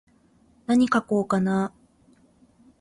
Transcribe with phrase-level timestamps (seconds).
[0.65, 2.21] なに書こうかなー。